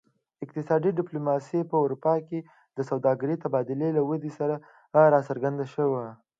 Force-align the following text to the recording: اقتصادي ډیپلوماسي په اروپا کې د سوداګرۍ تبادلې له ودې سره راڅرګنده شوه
اقتصادي 0.43 0.89
ډیپلوماسي 0.99 1.59
په 1.69 1.75
اروپا 1.83 2.13
کې 2.27 2.39
د 2.77 2.79
سوداګرۍ 2.89 3.35
تبادلې 3.43 3.89
له 3.97 4.01
ودې 4.09 4.31
سره 4.39 4.55
راڅرګنده 5.11 5.65
شوه 5.73 6.03